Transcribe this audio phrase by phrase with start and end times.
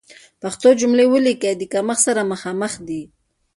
[0.41, 3.01] پښتو جملې وليکئ، د کمښت سره مخامخ دي.